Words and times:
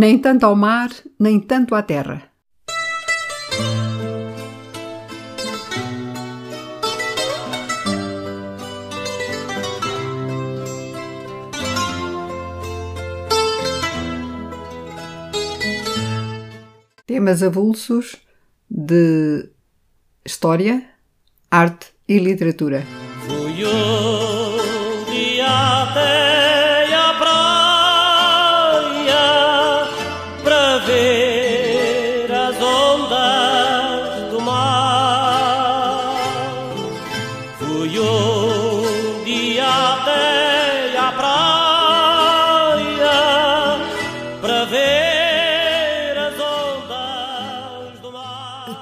Nem 0.00 0.16
tanto 0.16 0.46
ao 0.46 0.54
mar, 0.54 0.90
nem 1.18 1.40
tanto 1.40 1.74
à 1.74 1.82
terra. 1.82 2.22
Temas 17.04 17.42
avulsos 17.42 18.18
de 18.70 19.50
história, 20.24 20.88
arte 21.50 21.88
e 22.06 22.20
literatura. 22.20 22.84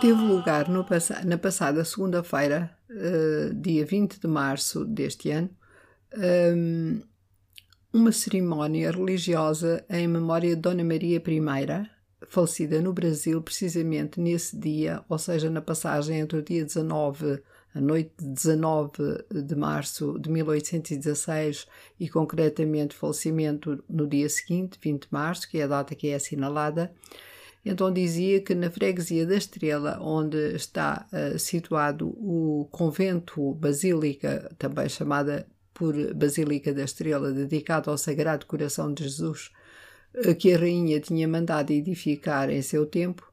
Teve 0.06 0.22
lugar 0.22 0.68
no, 0.68 0.86
na 1.24 1.36
passada 1.36 1.84
segunda-feira 1.84 2.70
uh, 2.88 3.52
dia 3.52 3.84
20 3.84 4.20
de 4.20 4.28
março 4.28 4.84
deste 4.84 5.32
ano, 5.32 5.50
um, 6.56 7.02
uma 7.92 8.12
cerimónia 8.12 8.92
religiosa 8.92 9.84
em 9.90 10.06
memória 10.06 10.54
de 10.54 10.62
Dona 10.62 10.84
Maria 10.84 11.16
I, 11.16 11.90
falecida 12.28 12.80
no 12.80 12.92
Brasil 12.92 13.42
precisamente 13.42 14.20
nesse 14.20 14.56
dia, 14.56 15.02
ou 15.08 15.18
seja, 15.18 15.50
na 15.50 15.60
passagem 15.60 16.20
entre 16.20 16.38
o 16.38 16.42
dia 16.42 16.64
19, 16.64 17.42
a 17.74 17.80
noite 17.80 18.12
de 18.16 18.28
19 18.28 18.92
de 19.44 19.56
março 19.56 20.20
de 20.20 20.30
1816 20.30 21.66
e 21.98 22.08
concretamente 22.08 22.94
falecimento 22.94 23.82
no 23.90 24.06
dia 24.06 24.28
seguinte, 24.28 24.78
20 24.80 25.02
de 25.02 25.08
março, 25.10 25.50
que 25.50 25.58
é 25.58 25.64
a 25.64 25.66
data 25.66 25.96
que 25.96 26.06
é 26.06 26.14
assinalada. 26.14 26.94
Então 27.68 27.92
dizia 27.92 28.40
que 28.40 28.54
na 28.54 28.70
freguesia 28.70 29.26
da 29.26 29.34
Estrela, 29.34 29.98
onde 30.00 30.54
está 30.54 31.04
uh, 31.12 31.36
situado 31.36 32.10
o 32.10 32.68
convento 32.70 33.54
basílica, 33.54 34.54
também 34.56 34.88
chamada 34.88 35.48
por 35.74 35.92
Basílica 36.14 36.72
da 36.72 36.84
Estrela, 36.84 37.32
dedicado 37.32 37.90
ao 37.90 37.98
Sagrado 37.98 38.46
Coração 38.46 38.94
de 38.94 39.02
Jesus, 39.02 39.50
uh, 40.14 40.32
que 40.36 40.54
a 40.54 40.58
rainha 40.58 41.00
tinha 41.00 41.26
mandado 41.26 41.72
edificar 41.72 42.48
em 42.50 42.62
seu 42.62 42.86
tempo, 42.86 43.28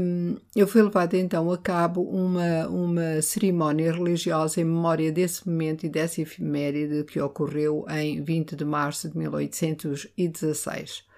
um, 0.00 0.38
eu 0.56 0.66
fui 0.66 0.80
levada 0.80 1.18
então 1.18 1.52
a 1.52 1.58
cabo 1.58 2.00
uma, 2.00 2.66
uma 2.68 3.20
cerimónia 3.20 3.92
religiosa 3.92 4.62
em 4.62 4.64
memória 4.64 5.12
desse 5.12 5.46
momento 5.46 5.84
e 5.84 5.90
dessa 5.90 6.22
efeméride 6.22 7.04
que 7.04 7.20
ocorreu 7.20 7.84
em 7.90 8.22
20 8.22 8.56
de 8.56 8.64
março 8.64 9.10
de 9.10 9.18
1816. 9.18 11.09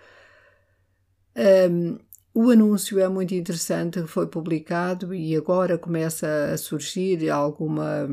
Um, 1.37 1.99
o 2.35 2.51
anúncio 2.51 2.99
é 2.99 3.09
muito 3.09 3.35
interessante, 3.35 4.07
foi 4.07 4.27
publicado 4.27 5.15
e 5.15 5.37
agora 5.37 5.77
começa 5.77 6.51
a 6.53 6.57
surgir 6.57 7.29
alguma, 7.29 8.09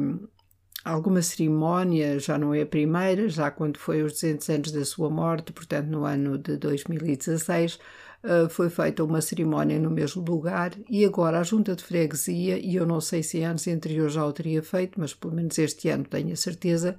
alguma 0.83 1.21
cerimónia, 1.21 2.19
já 2.19 2.37
não 2.37 2.53
é 2.53 2.61
a 2.63 2.65
primeira, 2.65 3.29
já 3.29 3.49
quando 3.49 3.77
foi 3.77 4.03
os 4.03 4.13
200 4.13 4.49
anos 4.49 4.71
da 4.73 4.83
sua 4.83 5.09
morte, 5.09 5.53
portanto 5.53 5.87
no 5.87 6.03
ano 6.05 6.37
de 6.37 6.57
2016, 6.57 7.79
Uh, 8.21 8.49
foi 8.49 8.69
feita 8.69 9.01
uma 9.01 9.21
cerimónia 9.21 9.79
no 9.79 9.89
mesmo 9.89 10.21
lugar 10.21 10.73
e 10.89 11.05
agora 11.05 11.39
a 11.39 11.43
Junta 11.43 11.73
de 11.73 11.81
Freguesia, 11.81 12.59
e 12.59 12.75
eu 12.75 12.85
não 12.85 12.99
sei 12.99 13.23
se 13.23 13.41
anos 13.43 13.65
anteriores 13.65 14.11
já 14.11 14.25
o 14.25 14.33
teria 14.33 14.61
feito, 14.61 14.99
mas 14.99 15.13
pelo 15.13 15.33
menos 15.33 15.57
este 15.57 15.87
ano 15.87 16.03
tenho 16.03 16.33
a 16.33 16.35
certeza, 16.35 16.97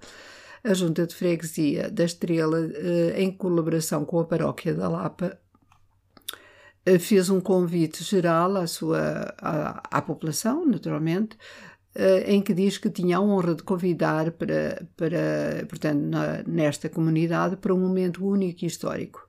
a 0.65 0.73
Junta 0.73 1.07
de 1.07 1.15
Freguesia 1.15 1.91
da 1.91 2.05
Estrela, 2.05 2.61
uh, 2.61 3.19
em 3.19 3.31
colaboração 3.31 4.03
com 4.07 4.19
a 4.19 4.25
Paróquia 4.25 4.73
da 4.73 4.89
Lapa, 4.89 5.39
fez 6.99 7.29
um 7.29 7.41
convite 7.41 8.03
geral 8.03 8.57
à, 8.57 8.67
sua, 8.67 9.35
à, 9.39 9.99
à 9.99 10.03
população, 10.03 10.67
naturalmente, 10.67 11.37
eh, 11.95 12.33
em 12.33 12.41
que 12.41 12.55
diz 12.55 12.79
que 12.79 12.89
tinha 12.89 13.17
a 13.17 13.21
honra 13.21 13.55
de 13.55 13.65
convidar 13.65 14.31
para, 14.33 14.87
para 14.97 15.67
portanto, 15.69 16.01
na, 16.01 16.43
nesta 16.45 16.89
comunidade 16.89 17.57
para 17.57 17.75
um 17.75 17.81
momento 17.81 18.25
único 18.25 18.65
e 18.65 18.69
histórico, 18.69 19.27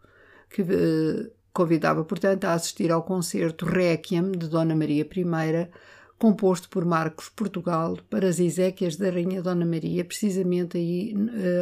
que 0.49 0.61
eh, 0.61 1.31
convidava, 1.51 2.03
portanto, 2.03 2.45
a 2.45 2.53
assistir 2.53 2.91
ao 2.91 3.03
concerto 3.03 3.65
Requiem 3.65 4.31
de 4.31 4.47
Dona 4.47 4.75
Maria 4.75 5.03
I, 5.03 5.69
composto 6.19 6.69
por 6.69 6.85
Marcos 6.85 7.29
Portugal 7.29 7.97
para 8.09 8.27
as 8.27 8.39
Ezequias 8.39 8.95
da 8.95 9.09
Rainha 9.09 9.41
Dona 9.41 9.65
Maria, 9.65 10.05
precisamente 10.05 10.77
aí, 10.77 11.15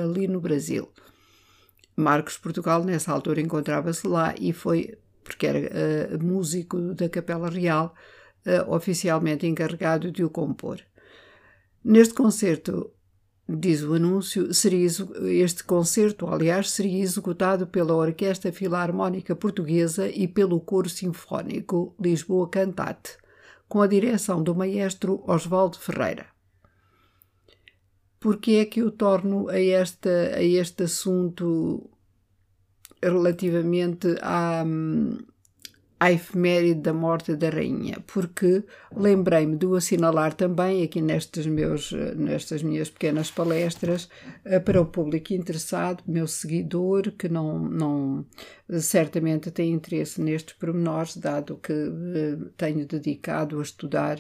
ali 0.04 0.28
no 0.28 0.42
Brasil. 0.42 0.90
Marcos 1.96 2.38
Portugal, 2.38 2.84
nessa 2.84 3.12
altura, 3.14 3.40
encontrava-se 3.40 4.06
lá 4.06 4.36
e 4.38 4.52
foi 4.52 4.98
porque 5.30 5.46
era 5.46 5.60
uh, 5.60 6.24
músico 6.24 6.94
da 6.96 7.08
Capela 7.08 7.50
Real, 7.50 7.94
uh, 8.46 8.74
oficialmente 8.74 9.46
encarregado 9.46 10.12
de 10.12 10.24
o 10.24 10.30
compor. 10.30 10.82
Neste 11.84 12.16
concerto, 12.16 12.92
diz 13.48 13.84
o 13.84 13.94
anúncio, 13.94 14.52
seria 14.54 14.88
este 14.88 15.64
concerto, 15.64 16.28
aliás, 16.28 16.72
seria 16.72 17.04
executado 17.04 17.68
pela 17.68 17.96
Orquestra 17.96 18.52
Filarmónica 18.52 19.36
Portuguesa 19.36 20.10
e 20.10 20.28
pelo 20.28 20.60
Coro 20.60 20.90
Sinfónico 20.90 21.96
Lisboa 22.00 22.50
Cantate, 22.50 23.18
com 23.68 23.82
a 23.82 23.88
direção 23.88 24.42
do 24.42 24.56
maestro 24.56 25.24
Oswaldo 25.28 25.78
Ferreira. 25.78 26.26
Por 28.20 28.38
que 28.38 28.58
é 28.58 28.66
que 28.66 28.82
eu 28.82 28.92
torno 28.92 29.48
a, 29.48 29.60
esta, 29.60 30.10
a 30.10 30.44
este 30.44 30.84
assunto 30.84 31.90
relativamente 33.02 34.16
à, 34.22 34.64
à 36.00 36.12
efeméride 36.12 36.82
da 36.82 36.94
morte 36.94 37.36
da 37.36 37.50
rainha, 37.50 37.98
porque 38.08 38.64
lembrei-me 38.96 39.58
de 39.58 39.66
o 39.66 39.76
assinalar 39.76 40.34
também 40.34 40.82
aqui 40.84 41.02
nestes 41.02 41.46
meus, 41.46 41.92
nestas 42.16 42.64
minhas 42.64 42.90
pequenas 42.90 43.30
palestras 43.30 44.10
eh, 44.46 44.60
para 44.60 44.82
o 44.82 44.86
público 44.86 45.34
interessado, 45.34 46.04
meu 46.08 46.26
seguidor, 46.26 47.12
que 47.18 47.28
não, 47.28 47.60
não 47.60 48.26
certamente 48.80 49.52
tem 49.52 49.74
interesse 49.74 50.22
nestes 50.22 50.56
pormenores, 50.56 51.18
dado 51.18 51.58
que 51.58 51.74
eh, 51.74 52.38
tenho 52.56 52.86
dedicado 52.86 53.60
a 53.60 53.64
estudar 53.64 54.20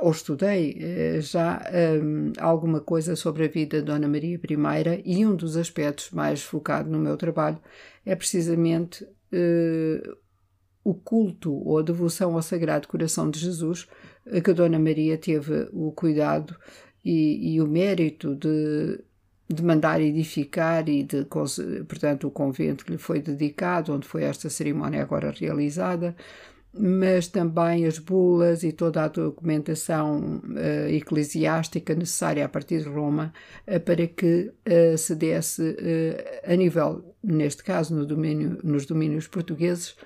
ou 0.00 0.10
estudei 0.10 0.76
eh, 0.80 1.20
já 1.20 1.62
um, 2.02 2.32
alguma 2.38 2.80
coisa 2.80 3.14
sobre 3.14 3.44
a 3.44 3.48
vida 3.48 3.78
de 3.78 3.84
Dona 3.84 4.08
Maria 4.08 4.40
I 4.42 5.02
e 5.04 5.26
um 5.26 5.34
dos 5.36 5.56
aspectos 5.56 6.10
mais 6.10 6.42
focado 6.42 6.90
no 6.90 6.98
meu 6.98 7.16
trabalho 7.16 7.58
é 8.04 8.16
precisamente 8.16 9.04
uh, 9.04 10.16
o 10.82 10.94
culto 10.94 11.52
ou 11.52 11.78
a 11.78 11.82
devoção 11.82 12.34
ao 12.34 12.42
Sagrado 12.42 12.88
Coração 12.88 13.30
de 13.30 13.38
Jesus 13.38 13.86
que 14.44 14.52
Dona 14.52 14.78
Maria 14.78 15.18
teve 15.18 15.68
o 15.72 15.92
cuidado 15.92 16.56
e, 17.04 17.54
e 17.54 17.60
o 17.60 17.66
mérito 17.66 18.34
de, 18.34 19.00
de 19.48 19.62
mandar 19.62 20.00
edificar 20.00 20.88
e 20.88 21.02
de, 21.02 21.26
portanto, 21.88 22.26
o 22.26 22.30
convento 22.30 22.84
que 22.84 22.92
lhe 22.92 22.98
foi 22.98 23.20
dedicado, 23.20 23.94
onde 23.94 24.06
foi 24.06 24.24
esta 24.24 24.50
cerimónia 24.50 25.02
agora 25.02 25.30
realizada, 25.30 26.14
mas 26.72 27.28
também 27.28 27.86
as 27.86 27.98
bulas 27.98 28.62
e 28.62 28.72
toda 28.72 29.02
a 29.02 29.08
documentação 29.08 30.40
uh, 30.44 30.88
eclesiástica 30.88 31.94
necessária 31.94 32.44
a 32.44 32.48
partir 32.48 32.82
de 32.82 32.88
Roma 32.88 33.32
uh, 33.66 33.80
para 33.80 34.06
que 34.06 34.52
uh, 34.66 34.98
se 34.98 35.14
desse, 35.14 35.76
a 36.44 36.54
nível, 36.54 37.14
neste 37.22 37.64
caso, 37.64 37.94
no 37.94 38.06
domínio, 38.06 38.58
nos 38.62 38.86
domínios 38.86 39.26
portugueses, 39.26 39.96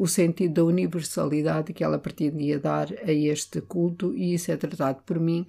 o 0.00 0.06
sentido 0.08 0.54
da 0.54 0.64
universalidade 0.64 1.72
que 1.72 1.84
ela 1.84 1.96
pretendia 1.96 2.58
dar 2.58 2.88
a 3.04 3.12
este 3.12 3.60
culto, 3.60 4.12
e 4.16 4.34
isso 4.34 4.50
é 4.50 4.56
tratado 4.56 5.00
por 5.06 5.20
mim, 5.20 5.46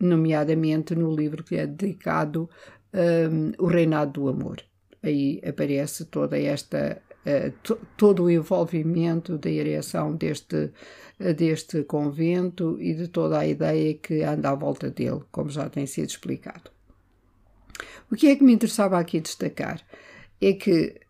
nomeadamente 0.00 0.92
no 0.96 1.14
livro 1.14 1.44
que 1.44 1.54
é 1.54 1.64
dedicado 1.64 2.50
um, 2.92 3.52
O 3.64 3.68
Reinado 3.68 4.20
do 4.20 4.28
Amor. 4.28 4.60
Aí 5.00 5.40
aparece 5.46 6.04
toda 6.06 6.36
esta 6.36 7.00
eh, 7.24 7.52
todo 7.96 8.24
o 8.24 8.30
envolvimento 8.30 9.38
da 9.38 9.50
ereção 9.50 10.14
deste, 10.14 10.70
eh, 11.18 11.32
deste 11.32 11.82
convento 11.84 12.76
e 12.80 12.94
de 12.94 13.08
toda 13.08 13.38
a 13.38 13.46
ideia 13.46 13.94
que 13.94 14.22
anda 14.22 14.50
à 14.50 14.54
volta 14.54 14.90
dele, 14.90 15.22
como 15.30 15.50
já 15.50 15.68
tem 15.68 15.86
sido 15.86 16.08
explicado. 16.08 16.70
O 18.10 18.16
que 18.16 18.28
é 18.28 18.36
que 18.36 18.44
me 18.44 18.52
interessava 18.52 18.98
aqui 18.98 19.20
destacar 19.20 19.80
é 20.40 20.52
que 20.52 21.00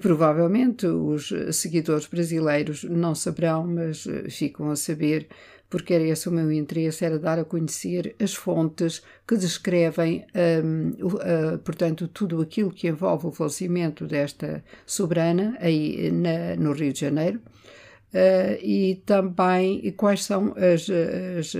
provavelmente 0.00 0.86
os 0.86 1.32
seguidores 1.52 2.06
brasileiros 2.06 2.84
não 2.84 3.14
saberão, 3.14 3.66
mas 3.66 4.06
eh, 4.06 4.30
ficam 4.30 4.70
a 4.70 4.76
saber 4.76 5.28
porque 5.74 5.92
era 5.92 6.04
esse 6.04 6.28
o 6.28 6.32
meu 6.32 6.52
interesse, 6.52 7.04
era 7.04 7.18
dar 7.18 7.36
a 7.36 7.44
conhecer 7.44 8.14
as 8.22 8.32
fontes 8.32 9.02
que 9.26 9.36
descrevem, 9.36 10.24
um, 10.64 10.90
uh, 11.04 11.58
portanto, 11.64 12.06
tudo 12.06 12.40
aquilo 12.40 12.70
que 12.70 12.86
envolve 12.86 13.26
o 13.26 13.32
falecimento 13.32 14.06
desta 14.06 14.62
soberana 14.86 15.56
aí 15.58 16.12
na, 16.12 16.54
no 16.54 16.70
Rio 16.70 16.92
de 16.92 17.00
Janeiro. 17.00 17.40
Uh, 18.12 18.54
e 18.62 19.02
também 19.04 19.92
quais 19.96 20.22
são 20.22 20.54
as, 20.56 20.88
as, 20.88 21.52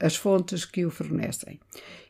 as 0.00 0.16
fontes 0.16 0.64
que 0.64 0.84
o 0.84 0.90
fornecem. 0.90 1.60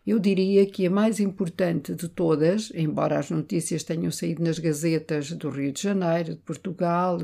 Eu 0.06 0.19
diria 0.19 0.64
que 0.64 0.87
a 0.87 0.90
mais 0.90 1.20
importante 1.20 1.94
de 1.94 2.08
todas, 2.08 2.72
embora 2.75 3.19
as 3.19 3.31
notícias 3.31 3.84
tenham 3.84 4.10
saído 4.10 4.43
nas 4.43 4.58
gazetas 4.58 5.31
do 5.32 5.50
Rio 5.50 5.70
de 5.70 5.82
Janeiro, 5.82 6.31
de 6.31 6.40
Portugal 6.40 7.19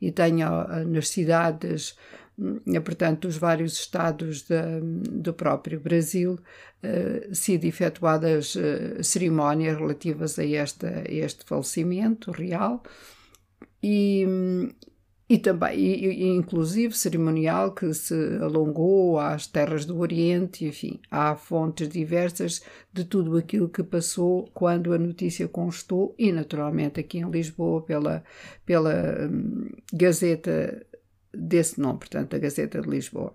e 0.00 0.10
tenham 0.10 0.52
ah, 0.52 0.84
nas 0.84 1.08
cidades, 1.08 1.94
portanto, 2.84 3.22
dos 3.22 3.36
vários 3.36 3.74
estados 3.74 4.42
de, 4.42 4.80
do 5.10 5.32
próprio 5.32 5.80
Brasil, 5.80 6.34
uh, 6.34 7.34
sido 7.34 7.64
efetuadas 7.64 8.54
uh, 8.56 9.02
cerimónias 9.02 9.76
relativas 9.76 10.38
a, 10.38 10.46
esta, 10.46 10.88
a 10.88 11.12
este 11.12 11.44
falecimento 11.44 12.30
real. 12.30 12.82
E, 13.82 14.26
e 15.28 15.38
também, 15.38 15.78
e, 15.78 16.26
inclusive 16.26 16.96
cerimonial 16.96 17.72
que 17.72 17.92
se 17.94 18.14
alongou 18.40 19.18
às 19.18 19.46
terras 19.46 19.84
do 19.84 19.98
Oriente, 19.98 20.66
enfim, 20.66 21.00
há 21.10 21.34
fontes 21.36 21.88
diversas 21.88 22.62
de 22.92 23.04
tudo 23.04 23.36
aquilo 23.36 23.68
que 23.68 23.82
passou 23.82 24.48
quando 24.52 24.92
a 24.92 24.98
notícia 24.98 25.48
constou 25.48 26.14
e 26.18 26.32
naturalmente 26.32 27.00
aqui 27.00 27.18
em 27.18 27.30
Lisboa 27.30 27.82
pela, 27.82 28.24
pela 28.66 29.28
hum, 29.30 29.70
Gazeta 29.92 30.84
desse 31.36 31.80
nome, 31.80 31.98
portanto 31.98 32.34
a 32.34 32.38
Gazeta 32.38 32.80
de 32.80 32.88
Lisboa. 32.88 33.34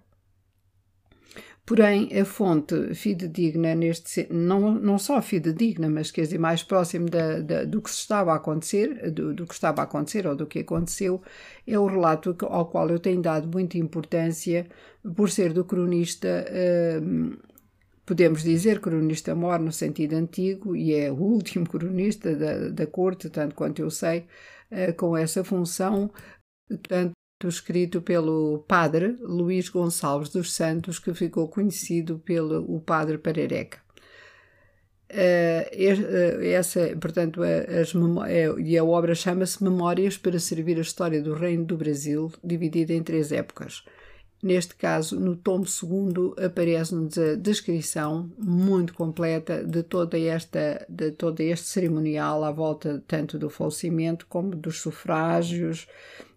Porém, 1.70 2.10
a 2.20 2.26
fonte 2.26 2.96
fidedigna 2.96 3.76
neste 3.76 4.28
não, 4.34 4.74
não 4.74 4.98
só 4.98 5.22
fidedigna, 5.22 5.88
mas 5.88 6.10
quer 6.10 6.22
dizer, 6.24 6.40
mais 6.40 6.64
próximo 6.64 7.08
da, 7.08 7.42
da, 7.42 7.64
do 7.64 7.80
que 7.80 7.92
estava 7.92 8.32
a 8.34 8.38
acontecer, 8.38 9.12
do, 9.12 9.36
do, 9.36 9.46
que 9.46 9.54
estava 9.54 9.82
a 9.82 9.84
acontecer 9.84 10.26
ou 10.26 10.36
do 10.36 10.48
que 10.48 10.60
aconteceu, 10.60 11.22
é 11.68 11.78
o 11.78 11.86
relato 11.86 12.36
ao 12.48 12.66
qual 12.66 12.90
eu 12.90 12.98
tenho 13.00 13.22
dado 13.22 13.48
muita 13.48 13.78
importância 13.78 14.68
por 15.16 15.30
ser 15.30 15.54
do 15.54 15.64
cronista, 15.64 16.28
eh, 16.48 17.00
podemos 18.04 18.42
dizer 18.42 18.80
cronista 18.82 19.36
mor 19.36 19.60
no 19.60 19.72
sentido 19.72 20.16
antigo, 20.16 20.76
e 20.76 20.96
é 20.96 21.12
o 21.12 21.16
último 21.22 21.68
cronista 21.70 22.36
da, 22.36 22.70
da 22.70 22.88
corte, 22.88 23.30
tanto 23.30 23.54
quanto 23.54 23.80
eu 23.80 23.92
sei, 23.92 24.26
eh, 24.72 24.92
com 24.94 25.16
essa 25.16 25.44
função, 25.44 26.12
tanto 26.88 27.19
escrito 27.48 28.02
pelo 28.02 28.64
padre 28.68 29.16
Luís 29.22 29.70
Gonçalves 29.70 30.30
dos 30.30 30.52
Santos, 30.52 31.00
que 31.00 31.14
ficou 31.14 31.48
conhecido 31.48 32.20
pelo 32.20 32.64
o 32.74 32.82
padre 32.82 33.18
Perereca. 33.18 33.80
Uh, 35.12 36.44
essa, 36.44 36.96
portanto, 37.02 37.42
as 37.42 37.94
é, 38.28 38.62
e 38.62 38.78
a 38.78 38.84
obra 38.84 39.16
chama-se 39.16 39.64
Memórias 39.64 40.18
para 40.18 40.38
servir 40.38 40.78
a 40.78 40.82
história 40.82 41.22
do 41.22 41.34
Reino 41.34 41.66
do 41.66 41.76
Brasil, 41.76 42.32
dividida 42.44 42.94
em 42.94 43.02
três 43.02 43.32
épocas. 43.32 43.84
Neste 44.42 44.76
caso, 44.76 45.20
no 45.20 45.36
tomo 45.36 45.66
segundo, 45.66 46.34
aparece-nos 46.40 47.18
a 47.18 47.36
descrição 47.36 48.32
muito 48.38 48.94
completa 48.94 49.64
de 49.64 49.84
toda 49.84 50.18
esta, 50.18 50.86
de 50.88 51.12
todo 51.12 51.42
este 51.42 51.66
cerimonial 51.66 52.44
à 52.44 52.52
volta 52.52 53.04
tanto 53.06 53.38
do 53.38 53.50
falecimento 53.50 54.26
como 54.28 54.56
dos 54.56 54.80
sufrágios 54.80 55.88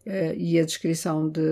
e 0.06 0.58
a 0.58 0.64
descrição 0.64 1.28
de, 1.28 1.42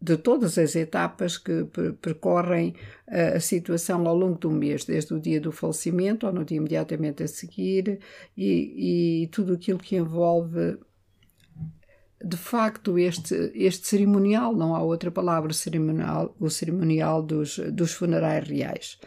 de 0.00 0.16
todas 0.16 0.58
as 0.58 0.74
etapas 0.74 1.38
que 1.38 1.64
percorrem 2.00 2.74
a 3.06 3.38
situação 3.40 4.06
ao 4.06 4.16
longo 4.16 4.38
do 4.38 4.50
mês, 4.50 4.84
desde 4.84 5.14
o 5.14 5.20
dia 5.20 5.40
do 5.40 5.52
falecimento 5.52 6.26
ou 6.26 6.32
no 6.32 6.44
dia 6.44 6.56
imediatamente 6.56 7.22
a 7.22 7.28
seguir, 7.28 8.00
e, 8.36 9.22
e 9.24 9.26
tudo 9.28 9.54
aquilo 9.54 9.78
que 9.78 9.96
envolve 9.96 10.78
de 12.24 12.36
facto 12.36 12.98
este, 12.98 13.52
este 13.54 13.86
cerimonial, 13.86 14.54
não 14.54 14.74
há 14.74 14.82
outra 14.82 15.10
palavra 15.10 15.52
cerimonial, 15.52 16.34
o 16.38 16.48
cerimonial 16.48 17.22
dos, 17.22 17.58
dos 17.58 17.92
funerais 17.92 18.46
reais. 18.46 18.98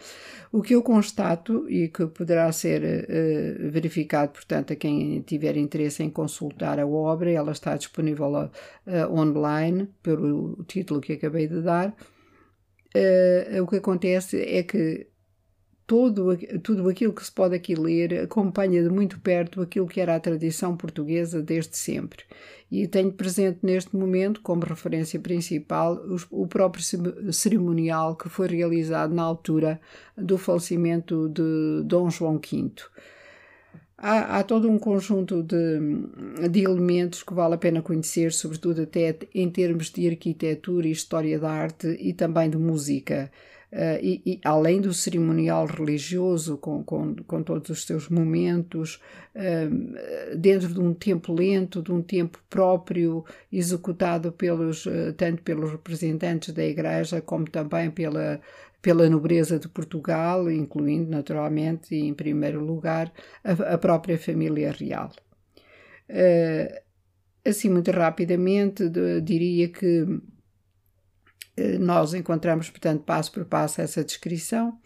O 0.52 0.62
que 0.62 0.74
eu 0.74 0.82
constato 0.82 1.70
e 1.70 1.90
que 1.90 2.08
poderá 2.08 2.50
ser 2.52 2.82
uh, 2.82 3.70
verificado, 3.70 4.32
portanto, 4.32 4.72
a 4.72 4.76
quem 4.76 5.22
tiver 5.22 5.58
interesse 5.58 6.02
em 6.02 6.10
consultar 6.10 6.80
a 6.80 6.88
obra, 6.88 7.30
ela 7.30 7.52
está 7.52 7.76
disponível 7.76 8.32
uh, 8.34 8.50
online, 9.12 9.90
pelo 10.02 10.64
título 10.66 11.02
que 11.02 11.14
acabei 11.14 11.48
de 11.48 11.62
dar. 11.62 11.90
Uh, 12.96 13.62
o 13.62 13.68
que 13.68 13.76
acontece 13.76 14.42
é 14.42 14.64
que 14.64 15.08
todo, 15.88 16.36
tudo 16.64 16.90
aquilo 16.90 17.14
que 17.14 17.24
se 17.24 17.32
pode 17.32 17.56
aqui 17.56 17.76
ler 17.76 18.24
acompanha 18.24 18.82
de 18.82 18.90
muito 18.90 19.20
perto 19.20 19.62
aquilo 19.62 19.88
que 19.88 20.02
era 20.02 20.16
a 20.16 20.20
tradição 20.20 20.76
portuguesa 20.76 21.42
desde 21.42 21.78
sempre. 21.78 22.24
E 22.72 22.88
tenho 22.88 23.12
presente 23.12 23.60
neste 23.62 23.96
momento, 23.96 24.42
como 24.42 24.66
referência 24.66 25.20
principal, 25.20 26.02
o 26.32 26.48
próprio 26.48 26.84
cerimonial 27.32 28.16
que 28.16 28.28
foi 28.28 28.48
realizado 28.48 29.14
na 29.14 29.22
altura 29.22 29.80
do 30.18 30.38
falecimento 30.38 31.30
de 31.30 31.84
Dom 31.86 32.10
João 32.10 32.40
V. 32.40 32.72
Há, 33.98 34.40
há, 34.40 34.44
todo 34.44 34.70
um 34.70 34.78
conjunto 34.78 35.42
de, 35.42 35.80
de, 36.50 36.64
elementos 36.64 37.24
que 37.24 37.34
vale 37.34 37.56
a 37.56 37.58
pena 37.58 37.82
conhecer, 37.82 38.34
sobretudo 38.34 38.82
até 38.82 39.18
em 39.34 39.50
termos 39.50 39.90
de 39.90 40.10
arquitetura 40.10 40.88
e 40.88 40.92
história 40.92 41.40
da 41.40 41.50
arte 41.50 41.88
e 42.00 42.14
também 42.14 42.50
de 42.50 42.58
música. 42.58 43.32
Uh, 43.76 44.00
e, 44.02 44.22
e, 44.26 44.40
além 44.46 44.80
do 44.80 44.94
cerimonial 44.94 45.66
religioso, 45.66 46.58
com, 46.58 46.82
com, 46.82 47.14
com 47.14 47.44
todos 47.44 47.70
os 47.70 47.84
seus 47.84 48.08
momentos, 48.08 49.02
uh, 49.36 50.38
dentro 50.38 50.74
de 50.74 50.80
um 50.80 50.94
tempo 50.94 51.34
lento, 51.34 51.82
de 51.82 51.92
um 51.92 52.02
tempo 52.02 52.40
próprio, 52.50 53.26
executado 53.52 54.32
pelos, 54.32 54.86
uh, 54.86 55.12
tanto 55.18 55.44
pelos 55.44 55.72
representantes 55.72 56.54
da 56.54 56.64
Igreja 56.64 57.20
como 57.20 57.50
também 57.50 57.92
pela, 57.92 58.40
pela 58.82 59.10
nobreza 59.10 59.60
de 59.60 59.68
Portugal, 59.68 60.50
incluindo 60.50 61.12
naturalmente, 61.12 61.94
e 61.94 62.08
em 62.08 62.14
primeiro 62.14 62.64
lugar, 62.64 63.12
a, 63.44 63.74
a 63.74 63.78
própria 63.78 64.18
família 64.18 64.72
real. 64.72 65.12
assim, 67.44 67.70
muito 67.70 67.92
rapidamente, 67.92 68.88
de, 68.88 69.20
diria 69.20 69.68
que 69.68 70.08
nós 71.80 72.14
encontramos, 72.14 72.70
portanto, 72.70 73.04
passo 73.04 73.32
por 73.32 73.46
passo 73.46 73.82
essa 73.82 74.04
descrição. 74.04 74.78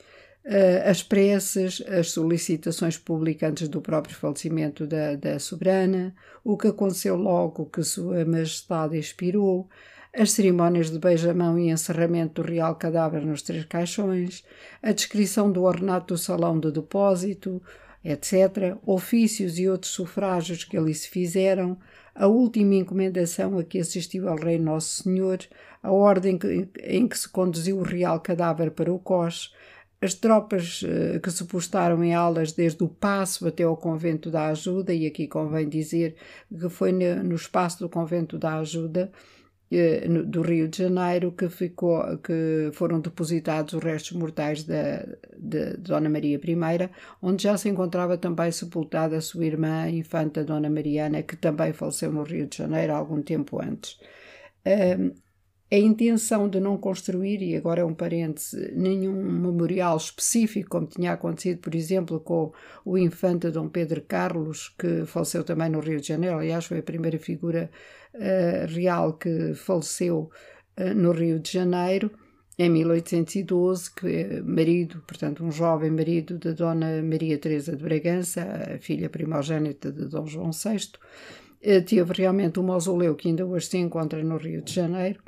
Eh, 0.45 0.89
as 0.89 1.03
preces, 1.03 1.83
as 1.87 2.11
solicitações 2.11 2.97
públicas 2.97 3.49
antes 3.49 3.67
do 3.67 3.81
próprio 3.81 4.15
falecimento 4.15 4.87
da, 4.87 5.15
da 5.15 5.37
soberana, 5.37 6.15
o 6.43 6.57
que 6.57 6.67
aconteceu 6.67 7.15
logo 7.15 7.65
que 7.67 7.83
Sua 7.83 8.25
Majestade 8.25 8.97
expirou, 8.97 9.69
as 10.11 10.31
cerimónias 10.31 10.89
de 10.89 10.97
beijamão 10.97 11.59
e 11.59 11.69
encerramento 11.69 12.41
do 12.41 12.49
real 12.49 12.75
cadáver 12.75 13.23
nos 13.23 13.41
três 13.41 13.63
caixões, 13.65 14.43
a 14.81 14.91
descrição 14.91 15.51
do 15.51 15.63
ornato 15.63 16.15
do 16.15 16.17
salão 16.17 16.59
de 16.59 16.71
depósito, 16.71 17.61
etc., 18.03 18.77
ofícios 18.85 19.59
e 19.59 19.67
outros 19.67 19.91
sufrágios 19.91 20.63
que 20.63 20.77
ali 20.77 20.93
se 20.93 21.09
fizeram, 21.09 21.77
a 22.15 22.27
última 22.27 22.75
encomendação 22.75 23.57
a 23.57 23.63
que 23.63 23.79
assistiu 23.79 24.27
ao 24.27 24.35
Rei 24.35 24.59
Nosso 24.59 25.03
Senhor, 25.03 25.39
a 25.81 25.91
ordem 25.91 26.37
em 26.83 27.07
que 27.07 27.17
se 27.17 27.29
conduziu 27.29 27.77
o 27.77 27.83
real 27.83 28.19
cadáver 28.19 28.71
para 28.71 28.91
o 28.91 28.99
Cós, 28.99 29.53
as 30.01 30.13
tropas 30.13 30.81
uh, 30.81 31.19
que 31.19 31.29
se 31.29 31.43
postaram 31.45 32.03
em 32.03 32.13
alas 32.13 32.51
desde 32.53 32.83
o 32.83 32.87
Passo 32.87 33.47
até 33.47 33.63
ao 33.63 33.75
Convento 33.75 34.31
da 34.31 34.47
Ajuda, 34.47 34.93
e 34.93 35.05
aqui 35.05 35.27
convém 35.27 35.67
dizer 35.67 36.15
que 36.49 36.69
foi 36.69 36.91
no, 36.91 37.35
espaço 37.35 37.79
do 37.79 37.89
Convento 37.89 38.37
da 38.37 38.59
Ajuda, 38.59 39.11
do 40.27 40.41
Rio 40.41 40.67
de 40.67 40.79
Janeiro, 40.79 41.31
que, 41.31 41.47
ficou, 41.47 42.17
que 42.17 42.71
foram 42.73 42.99
depositados 42.99 43.73
os 43.73 43.83
restos 43.83 44.13
mortais 44.17 44.63
da, 44.63 45.05
de, 45.37 45.77
Dona 45.77 46.09
Maria 46.09 46.37
I, 46.43 46.89
onde 47.21 47.43
já 47.43 47.55
se 47.55 47.69
encontrava 47.69 48.17
também 48.17 48.51
sepultada 48.51 49.17
a 49.17 49.21
sua 49.21 49.45
irmã, 49.45 49.83
a 49.83 49.89
infanta 49.89 50.43
Dona 50.43 50.69
Mariana, 50.69 51.21
que 51.21 51.35
também 51.35 51.71
faleceu 51.71 52.11
no 52.11 52.23
Rio 52.23 52.47
de 52.47 52.57
Janeiro 52.57 52.93
algum 52.93 53.21
tempo 53.21 53.61
antes. 53.61 53.99
Uh, 54.65 55.13
a 55.71 55.77
intenção 55.77 56.49
de 56.49 56.59
não 56.59 56.77
construir, 56.77 57.43
e 57.43 57.55
agora 57.55 57.81
é 57.81 57.85
um 57.85 57.93
parêntese, 57.93 58.71
nenhum 58.75 59.13
memorial 59.13 59.97
específico, 59.97 60.69
como 60.69 60.87
tinha 60.87 61.13
acontecido, 61.13 61.59
por 61.59 61.75
exemplo, 61.75 62.19
com 62.19 62.51
o 62.83 62.97
infante 62.97 63.51
Dom 63.51 63.69
Pedro 63.69 64.01
Carlos, 64.01 64.73
que 64.79 65.05
faleceu 65.05 65.43
também 65.43 65.69
no 65.69 65.79
Rio 65.79 66.01
de 66.01 66.07
Janeiro, 66.07 66.39
aliás, 66.39 66.65
foi 66.65 66.79
a 66.79 66.83
primeira 66.83 67.19
figura 67.19 67.69
uh, 68.15 68.73
real 68.73 69.13
que 69.13 69.53
faleceu 69.53 70.31
uh, 70.79 70.95
no 70.95 71.11
Rio 71.11 71.39
de 71.39 71.51
Janeiro, 71.51 72.09
em 72.57 72.67
1812, 72.67 73.93
que 73.93 74.07
é 74.07 74.41
marido, 74.41 75.03
portanto, 75.07 75.45
um 75.45 75.51
jovem 75.51 75.91
marido 75.91 76.39
da 76.39 76.51
Dona 76.51 77.01
Maria 77.03 77.37
Teresa 77.37 77.75
de 77.75 77.83
Bragança, 77.83 78.41
a 78.75 78.79
filha 78.79 79.07
primogênita 79.07 79.91
de 79.91 80.07
Dom 80.07 80.25
João 80.25 80.49
VI, 80.51 80.89
teve 81.85 82.13
realmente 82.13 82.59
um 82.59 82.63
mausoleu 82.63 83.15
que 83.15 83.29
ainda 83.29 83.45
hoje 83.45 83.67
se 83.67 83.77
encontra 83.77 84.21
no 84.23 84.37
Rio 84.37 84.61
de 84.61 84.73
Janeiro 84.73 85.21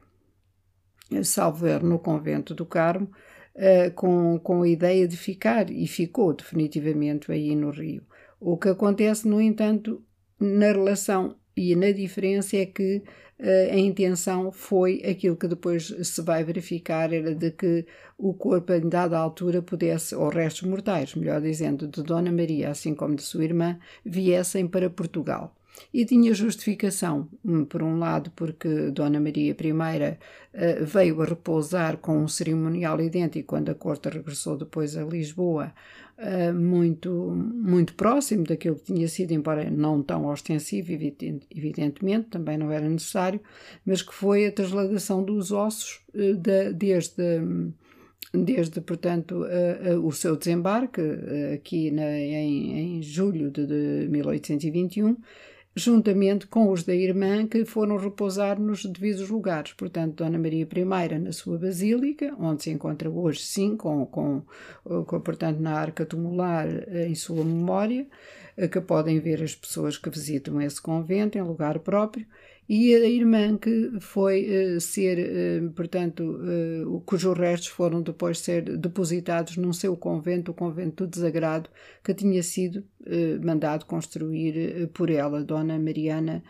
salvo 1.24 1.68
erro, 1.68 1.88
no 1.88 2.00
convento 2.00 2.54
do 2.54 2.66
Carmo, 2.66 3.10
uh, 3.56 3.92
com, 3.94 4.40
com 4.40 4.62
a 4.64 4.68
ideia 4.68 5.08
de 5.08 5.18
ficar, 5.18 5.70
e 5.70 5.88
ficou 5.88 6.34
definitivamente 6.34 7.32
aí 7.32 7.56
no 7.56 7.70
Rio. 7.70 8.04
O 8.40 8.58
que 8.58 8.70
acontece, 8.70 9.28
no 9.28 9.40
entanto, 9.42 10.04
na 10.40 10.72
relação 10.72 11.36
e 11.56 11.76
na 11.76 11.92
diferença 11.92 12.58
é 12.58 12.66
que 12.66 13.04
uh, 13.40 13.74
a 13.74 13.78
intenção 13.78 14.52
foi 14.52 15.02
aquilo 15.06 15.36
que 15.36 15.48
depois 15.48 15.94
se 16.04 16.22
vai 16.22 16.44
verificar, 16.44 17.14
era 17.14 17.36
de 17.36 17.52
que 17.52 17.86
o 18.18 18.34
corpo, 18.34 18.74
em 18.74 18.88
dada 18.88 19.18
altura, 19.18 19.62
pudesse, 19.62 20.16
ou 20.16 20.30
restos 20.30 20.68
mortais, 20.68 21.16
melhor 21.16 21.42
dizendo, 21.42 21.88
de 21.88 22.02
Dona 22.04 22.32
Maria, 22.32 22.70
assim 22.70 22.96
como 22.96 23.16
de 23.16 23.24
sua 23.24 23.44
irmã, 23.44 23.80
viessem 24.06 24.68
para 24.68 24.90
Portugal. 24.90 25.56
E 25.94 26.06
tinha 26.06 26.34
justificação, 26.34 27.28
hum, 27.44 27.66
por 27.66 27.84
um 27.84 28.00
lado, 28.00 28.32
porque 28.36 28.92
Dona 28.92 29.20
Maria 29.20 29.52
I 29.52 29.72
uh, 29.72 30.86
veio 30.86 31.22
a 31.22 31.26
repousar 31.26 31.98
com 31.98 32.18
um 32.18 32.28
cerimonial 32.28 33.00
idêntico 33.02 33.48
quando 33.48 33.70
a 33.70 33.76
corte 33.76 34.10
regressou 34.10 34.58
depois 34.58 34.96
a 34.96 35.04
Lisboa, 35.04 35.74
uh, 36.18 36.54
muito, 36.54 37.12
muito 37.12 37.94
próximo 37.96 38.44
daquilo 38.44 38.78
que 38.78 38.94
tinha 38.94 39.08
sido, 39.08 39.32
embora 39.32 39.70
não 39.70 40.02
tão 40.02 40.28
ostensivo, 40.28 40.92
evidentemente, 40.94 42.30
também 42.30 42.58
não 42.58 42.72
era 42.72 42.88
necessário, 42.88 43.42
mas 43.86 44.02
que 44.02 44.14
foi 44.14 44.46
a 44.46 44.52
trasladação 44.52 45.24
dos 45.24 45.52
ossos 45.52 46.02
uh, 46.14 46.36
de, 46.36 46.74
desde 46.74 47.74
desde, 48.34 48.80
portanto, 48.82 49.44
uh, 49.44 49.98
uh, 49.98 50.08
o 50.08 50.12
seu 50.12 50.38
desembarque, 50.38 51.02
uh, 51.02 51.54
aqui 51.56 51.92
na, 51.92 52.18
em, 52.18 52.98
em, 52.98 53.02
julho 53.02 53.52
de, 53.52 53.66
de 53.66 54.08
1821, 54.10 55.18
juntamente 55.76 56.48
com 56.48 56.70
os 56.70 56.84
da 56.84 56.94
irmã 56.94 57.48
que 57.48 57.64
foram 57.64 57.98
repousar 57.98 58.60
nos 58.60 58.86
devidos 58.86 59.30
lugares. 59.30 59.74
Portanto, 59.74 60.16
Dona 60.16 60.38
Maria 60.38 60.68
I 60.70 61.20
na 61.20 61.32
sua 61.32 61.58
basílica, 61.58 62.36
onde 62.38 62.64
se 62.64 62.70
encontra 62.70 63.10
hoje, 63.10 63.42
sim, 63.42 63.78
com, 63.78 64.06
com, 64.06 64.44
com 64.84 65.20
portanto, 65.22 65.60
na 65.60 65.74
arca 65.74 66.06
tumular 66.06 66.68
eh, 66.68 67.08
em 67.08 67.16
sua 67.16 67.44
memória, 67.44 68.06
eh, 68.58 68.68
que 68.68 68.82
podem 68.82 69.20
ver 69.20 69.42
as 69.42 69.56
pessoas 69.56 69.98
que 69.98 70.10
visitam 70.10 70.62
esse 70.62 70.82
convento 70.82 71.38
em 71.38 71.42
lugar 71.42 71.80
próprio, 71.80 72.26
e 72.70 72.96
a 72.96 73.06
irmã 73.08 73.58
que 73.58 74.00
foi 74.00 74.76
uh, 74.76 74.80
ser, 74.80 75.18
uh, 75.20 75.72
portanto, 75.72 76.22
uh, 76.22 77.02
cujos 77.02 77.38
restos 77.38 77.68
foram 77.70 78.02
depois 78.02 78.40
ser 78.40 78.78
depositados 78.78 79.58
num 79.58 79.74
seu 79.74 79.96
convento, 79.98 80.52
o 80.52 80.54
convento 80.54 81.06
do 81.06 81.10
Desagrado, 81.10 81.70
que 82.04 82.14
tinha 82.14 82.42
sido 82.44 82.84
mandado 83.44 83.86
construir 83.86 84.88
por 84.94 85.10
ela, 85.10 85.44
Dona 85.44 85.80
Mariana 85.80 86.44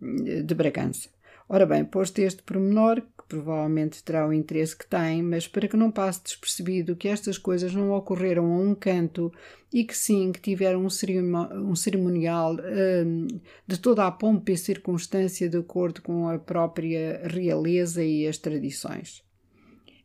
de 0.00 0.54
Bragança. 0.54 1.13
Ora 1.46 1.66
bem, 1.66 1.84
posto 1.84 2.18
este 2.20 2.42
pormenor, 2.42 3.02
provavelmente 3.28 4.02
terá 4.02 4.26
o 4.26 4.32
interesse 4.32 4.76
que 4.76 4.86
tem, 4.86 5.22
mas 5.22 5.46
para 5.46 5.68
que 5.68 5.76
não 5.76 5.90
passe 5.90 6.22
despercebido 6.22 6.96
que 6.96 7.06
estas 7.06 7.36
coisas 7.36 7.74
não 7.74 7.92
ocorreram 7.92 8.46
a 8.46 8.58
um 8.58 8.74
canto 8.74 9.30
e 9.72 9.84
que 9.84 9.96
sim, 9.96 10.32
que 10.32 10.40
tiveram 10.40 10.86
um, 10.86 11.74
cerimonial 11.76 12.56
um, 12.56 13.26
de 13.66 13.78
toda 13.78 14.06
a 14.06 14.10
pompa 14.10 14.52
e 14.52 14.56
circunstância 14.56 15.48
de 15.48 15.58
acordo 15.58 16.00
com 16.00 16.28
a 16.28 16.38
própria 16.38 17.20
realeza 17.26 18.02
e 18.02 18.26
as 18.26 18.38
tradições. 18.38 19.22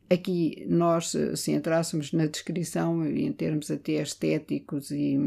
Aqui 0.09 0.65
nós, 0.67 1.15
se 1.35 1.51
entrássemos 1.51 2.11
na 2.11 2.25
descrição 2.25 3.05
em 3.05 3.31
termos 3.31 3.69
até 3.71 3.93
estéticos 3.93 4.91
e 4.91 5.17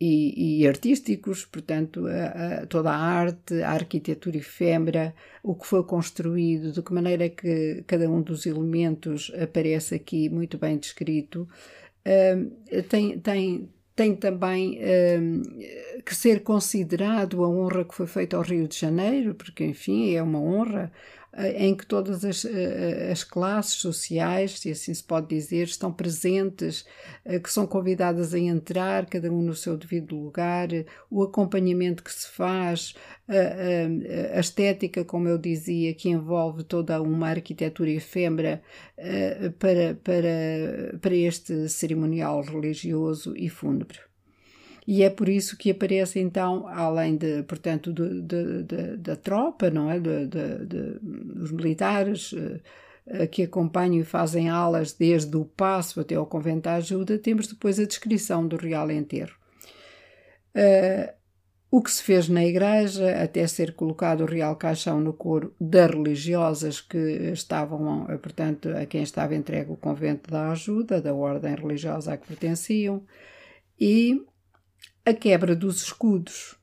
e, 0.00 0.60
e 0.62 0.68
artísticos, 0.68 1.44
portanto, 1.44 2.06
a, 2.06 2.62
a, 2.62 2.66
toda 2.66 2.90
a 2.90 2.96
arte, 2.96 3.62
a 3.62 3.70
arquitetura 3.70 4.36
efêmera, 4.36 5.14
o 5.42 5.54
que 5.54 5.66
foi 5.66 5.82
construído, 5.84 6.72
de 6.72 6.82
que 6.82 6.92
maneira 6.92 7.28
que 7.28 7.82
cada 7.86 8.08
um 8.08 8.22
dos 8.22 8.46
elementos 8.46 9.32
aparece 9.40 9.94
aqui 9.94 10.28
muito 10.28 10.56
bem 10.58 10.78
descrito, 10.78 11.48
tem, 12.88 13.18
tem, 13.18 13.68
tem 13.94 14.14
também 14.16 14.78
que 16.04 16.14
ser 16.14 16.42
considerado 16.42 17.44
a 17.44 17.48
honra 17.48 17.84
que 17.84 17.94
foi 17.94 18.06
feita 18.06 18.36
ao 18.36 18.42
Rio 18.42 18.66
de 18.66 18.78
Janeiro, 18.78 19.34
porque, 19.34 19.64
enfim, 19.64 20.14
é 20.14 20.22
uma 20.22 20.40
honra 20.40 20.92
em 21.36 21.74
que 21.76 21.86
todas 21.86 22.24
as, 22.24 22.44
eh, 22.44 23.10
as, 23.12 23.22
classes 23.22 23.74
sociais, 23.74 24.58
se 24.58 24.70
assim 24.70 24.94
se 24.94 25.04
pode 25.04 25.28
dizer, 25.28 25.64
estão 25.64 25.92
presentes, 25.92 26.86
eh, 27.24 27.38
que 27.38 27.52
são 27.52 27.66
convidadas 27.66 28.32
a 28.34 28.38
entrar, 28.38 29.06
cada 29.06 29.30
um 29.30 29.42
no 29.42 29.54
seu 29.54 29.76
devido 29.76 30.16
lugar, 30.16 30.68
o 31.10 31.22
acompanhamento 31.22 32.02
que 32.02 32.12
se 32.12 32.28
faz, 32.28 32.94
a, 33.28 34.34
a, 34.34 34.38
a 34.38 34.40
estética, 34.40 35.04
como 35.04 35.28
eu 35.28 35.38
dizia, 35.38 35.94
que 35.94 36.08
envolve 36.08 36.64
toda 36.64 37.00
uma 37.00 37.28
arquitetura 37.28 37.90
efêmera 37.90 38.62
para, 39.58 39.94
para, 40.02 40.98
para 40.98 41.14
este 41.14 41.68
cerimonial 41.68 42.42
religioso 42.42 43.34
e 43.36 43.48
fúnebre 43.48 44.07
e 44.90 45.02
é 45.02 45.10
por 45.10 45.28
isso 45.28 45.54
que 45.54 45.70
aparece 45.70 46.18
então, 46.18 46.66
além 46.66 47.14
de, 47.14 47.42
portanto, 47.42 47.92
de, 47.92 48.22
de, 48.22 48.62
de, 48.62 48.96
da 48.96 49.16
tropa, 49.16 49.68
não 49.68 49.90
é, 49.90 50.00
dos 50.00 51.52
militares 51.52 52.32
uh, 52.32 53.28
que 53.30 53.42
acompanham 53.42 54.00
e 54.00 54.04
fazem 54.04 54.48
alas 54.48 54.94
desde 54.94 55.36
o 55.36 55.44
passo 55.44 56.00
até 56.00 56.14
ao 56.14 56.24
convento 56.24 56.62
da 56.62 56.76
ajuda, 56.76 57.18
temos 57.18 57.48
depois 57.48 57.78
a 57.78 57.84
descrição 57.84 58.48
do 58.48 58.56
real 58.56 58.90
enterro. 58.90 59.36
Uh, 60.56 61.12
o 61.70 61.82
que 61.82 61.90
se 61.90 62.02
fez 62.02 62.26
na 62.30 62.46
igreja, 62.46 63.22
até 63.22 63.46
ser 63.46 63.74
colocado 63.74 64.22
o 64.22 64.26
real 64.26 64.56
caixão 64.56 65.02
no 65.02 65.12
coro 65.12 65.54
das 65.60 65.90
religiosas 65.90 66.80
que 66.80 66.96
estavam, 67.30 68.06
portanto, 68.22 68.70
a 68.70 68.86
quem 68.86 69.02
estava 69.02 69.34
entregue 69.34 69.70
o 69.70 69.76
convento 69.76 70.30
da 70.30 70.50
ajuda, 70.50 70.98
da 70.98 71.12
ordem 71.12 71.54
religiosa 71.54 72.14
a 72.14 72.16
que 72.16 72.26
pertenciam, 72.26 73.04
e 73.78 74.24
a 75.08 75.14
quebra 75.14 75.54
dos 75.56 75.82
escudos. 75.82 76.56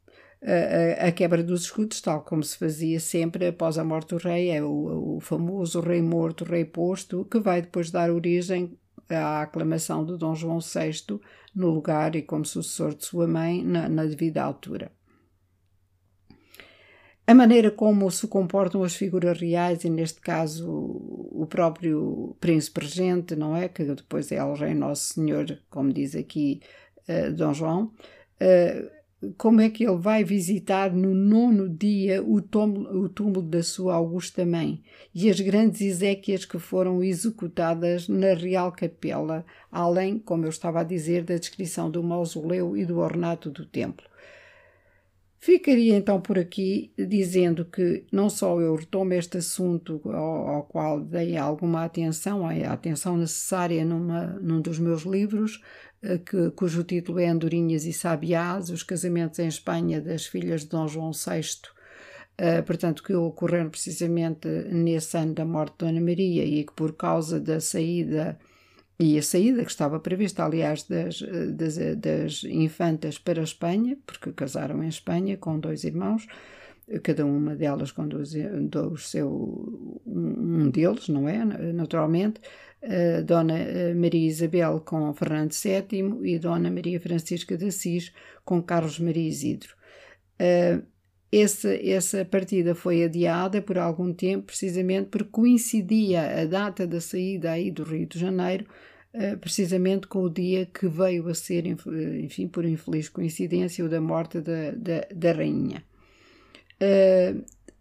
A, 0.43 1.05
a, 1.05 1.07
a, 1.07 1.11
quebra 1.11 1.43
dos 1.43 1.63
escudos, 1.63 2.01
tal 2.01 2.21
como 2.21 2.43
se 2.43 2.57
fazia 2.57 2.99
sempre 2.99 3.47
após 3.47 3.77
a 3.77 3.83
morte 3.83 4.09
do 4.09 4.17
rei, 4.17 4.51
é 4.51 4.61
o, 4.61 5.15
o 5.15 5.19
famoso 5.19 5.79
rei 5.79 6.01
morto, 6.01 6.43
rei 6.43 6.63
posto, 6.63 7.25
que 7.25 7.39
vai 7.39 7.61
depois 7.61 7.89
dar 7.89 8.11
origem 8.11 8.77
à 9.09 9.41
aclamação 9.41 10.05
de 10.05 10.17
Dom 10.17 10.35
João 10.35 10.59
VI 10.59 11.19
no 11.55 11.69
lugar 11.69 12.15
e 12.15 12.21
como 12.21 12.45
sucessor 12.45 12.93
de 12.93 13.05
sua 13.05 13.27
mãe 13.27 13.63
na, 13.63 13.89
na 13.89 14.05
devida 14.05 14.43
altura. 14.43 14.91
A 17.27 17.33
maneira 17.33 17.71
como 17.71 18.09
se 18.11 18.27
comportam 18.27 18.83
as 18.83 18.95
figuras 18.95 19.39
reais, 19.39 19.83
e 19.83 19.89
neste 19.89 20.21
caso 20.21 20.69
o 20.69 21.47
próprio 21.49 22.37
príncipe 22.39 22.81
regente, 22.81 23.35
não 23.35 23.55
é? 23.55 23.67
Que 23.67 23.83
depois 23.83 24.31
é 24.31 24.43
o 24.43 24.53
rei 24.53 24.75
Nosso 24.75 25.15
Senhor, 25.15 25.59
como 25.67 25.91
diz 25.91 26.15
aqui 26.15 26.61
uh, 27.09 27.33
Dom 27.33 27.51
João, 27.51 27.91
uh, 28.41 28.95
como 29.37 29.61
é 29.61 29.69
que 29.69 29.83
ele 29.83 29.97
vai 29.97 30.23
visitar 30.23 30.91
no 30.91 31.13
nono 31.13 31.69
dia 31.69 32.23
o 32.23 32.41
túmulo, 32.41 33.03
o 33.03 33.09
túmulo 33.09 33.41
da 33.41 33.63
sua 33.63 33.95
augusta 33.95 34.45
mãe 34.45 34.81
e 35.13 35.29
as 35.29 35.39
grandes 35.39 35.81
exéquias 35.81 36.45
que 36.45 36.59
foram 36.59 37.01
executadas 37.01 38.07
na 38.07 38.33
Real 38.33 38.71
Capela, 38.71 39.45
além, 39.71 40.19
como 40.19 40.45
eu 40.45 40.49
estava 40.49 40.81
a 40.81 40.83
dizer, 40.83 41.23
da 41.23 41.37
descrição 41.37 41.89
do 41.89 42.03
mausoleu 42.03 42.75
e 42.77 42.85
do 42.85 42.99
ornato 42.99 43.49
do 43.49 43.65
templo. 43.65 44.05
Ficaria 45.45 45.95
então 45.95 46.19
por 46.19 46.39
aqui 46.39 46.91
dizendo 46.97 47.65
que 47.65 48.03
não 48.11 48.31
só 48.31 48.59
eu 48.59 48.73
retomo 48.73 49.13
este 49.13 49.37
assunto 49.37 50.01
ao, 50.05 50.47
ao 50.47 50.63
qual 50.63 50.99
dei 50.99 51.37
alguma 51.37 51.83
atenção, 51.83 52.47
a 52.47 52.73
atenção 52.73 53.15
necessária 53.15 53.85
numa, 53.85 54.25
num 54.41 54.59
dos 54.59 54.79
meus 54.79 55.03
livros, 55.03 55.61
eh, 56.01 56.17
que, 56.17 56.49
cujo 56.49 56.83
título 56.83 57.19
é 57.19 57.27
Andorinhas 57.27 57.85
e 57.85 57.93
Sabiás, 57.93 58.71
os 58.71 58.81
casamentos 58.81 59.37
em 59.37 59.47
Espanha 59.47 60.01
das 60.01 60.25
filhas 60.25 60.61
de 60.61 60.69
Dom 60.69 60.87
João 60.87 61.11
VI, 61.11 61.41
uh, 62.41 62.63
portanto, 62.63 63.03
que 63.03 63.13
ocorreram 63.13 63.69
precisamente 63.69 64.47
nesse 64.47 65.15
ano 65.15 65.35
da 65.35 65.45
morte 65.45 65.73
de 65.73 65.85
Dona 65.85 66.01
Maria 66.01 66.43
e 66.43 66.63
que 66.63 66.73
por 66.73 66.93
causa 66.93 67.39
da 67.39 67.61
saída, 67.61 68.35
e 68.99 69.17
a 69.17 69.21
saída 69.21 69.63
que 69.63 69.71
estava 69.71 69.99
prevista, 69.99 70.45
aliás, 70.45 70.83
das, 70.83 71.21
eh, 71.21 71.47
das, 71.47 71.77
das 71.97 72.43
infantas 72.43 73.17
para 73.17 73.41
a 73.41 73.43
Espanha, 73.43 73.97
porque 74.05 74.31
casaram 74.31 74.83
em 74.83 74.87
Espanha 74.87 75.37
com 75.37 75.59
dois 75.59 75.83
irmãos, 75.83 76.27
cada 77.03 77.25
uma 77.25 77.55
delas 77.55 77.91
com 77.91 78.07
dois, 78.07 78.33
dois 78.69 79.09
seu, 79.09 80.01
um 80.05 80.69
deles, 80.69 81.09
não 81.09 81.27
é? 81.27 81.43
Naturalmente, 81.73 82.39
Dona 83.25 83.57
eh, 83.57 83.93
Maria 83.93 84.27
Isabel 84.27 84.79
com 84.81 85.11
Fernando 85.13 85.51
VII 85.51 86.19
e 86.23 86.37
Dona 86.37 86.69
Maria 86.69 86.99
Francisca 87.01 87.57
de 87.57 87.65
Assis 87.65 88.13
com 88.43 88.61
Carlos 88.61 88.99
Maria 88.99 89.27
Isidro. 89.27 89.75
Uh, 91.35 91.67
essa, 91.83 92.23
partida 92.23 92.73
foi 92.73 93.03
adiada 93.03 93.61
por 93.61 93.77
algum 93.77 94.13
tempo, 94.13 94.45
precisamente 94.45 95.09
porque 95.09 95.29
coincidia 95.29 96.41
a 96.41 96.45
data 96.45 96.87
da 96.87 97.01
saída 97.01 97.51
aí 97.51 97.71
do 97.71 97.83
Rio 97.83 98.05
de 98.05 98.17
Janeiro, 98.17 98.65
uh, 99.13 99.37
precisamente 99.37 100.07
com 100.07 100.23
o 100.23 100.29
dia 100.29 100.65
que 100.65 100.87
veio 100.87 101.27
a 101.27 101.33
ser, 101.33 101.65
enfim, 101.65 102.47
por 102.47 102.63
infeliz 102.63 103.09
coincidência, 103.09 103.83
o 103.83 103.89
da 103.89 103.99
morte 103.99 104.39
da, 104.39 104.71
da, 104.71 105.07
da 105.13 105.31
rainha. 105.33 105.83